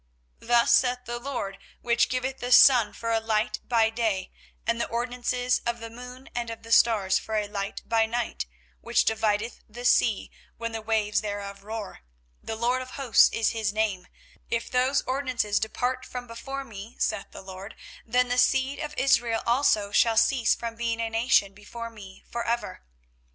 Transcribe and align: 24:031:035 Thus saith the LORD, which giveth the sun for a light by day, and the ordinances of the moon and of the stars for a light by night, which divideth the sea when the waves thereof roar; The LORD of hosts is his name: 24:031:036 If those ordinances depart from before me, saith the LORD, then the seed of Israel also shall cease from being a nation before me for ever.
24:031:035 0.39 0.47
Thus 0.47 0.71
saith 0.71 0.99
the 1.05 1.19
LORD, 1.19 1.57
which 1.83 2.09
giveth 2.09 2.39
the 2.39 2.51
sun 2.51 2.91
for 2.91 3.11
a 3.11 3.19
light 3.19 3.59
by 3.69 3.91
day, 3.91 4.31
and 4.65 4.81
the 4.81 4.87
ordinances 4.87 5.61
of 5.63 5.79
the 5.79 5.91
moon 5.91 6.27
and 6.33 6.49
of 6.49 6.63
the 6.63 6.71
stars 6.71 7.19
for 7.19 7.35
a 7.37 7.47
light 7.47 7.83
by 7.85 8.07
night, 8.07 8.47
which 8.79 9.05
divideth 9.05 9.59
the 9.69 9.85
sea 9.85 10.31
when 10.57 10.71
the 10.71 10.81
waves 10.81 11.21
thereof 11.21 11.63
roar; 11.63 11.99
The 12.41 12.55
LORD 12.55 12.81
of 12.81 12.89
hosts 12.97 13.29
is 13.29 13.51
his 13.51 13.71
name: 13.71 14.07
24:031:036 14.47 14.47
If 14.49 14.71
those 14.71 15.01
ordinances 15.03 15.59
depart 15.59 16.03
from 16.07 16.25
before 16.25 16.63
me, 16.63 16.95
saith 16.97 17.27
the 17.29 17.43
LORD, 17.43 17.75
then 18.03 18.29
the 18.29 18.39
seed 18.39 18.79
of 18.79 18.97
Israel 18.97 19.43
also 19.45 19.91
shall 19.91 20.17
cease 20.17 20.55
from 20.55 20.73
being 20.75 20.99
a 20.99 21.11
nation 21.11 21.53
before 21.53 21.91
me 21.91 22.23
for 22.27 22.43
ever. 22.43 22.81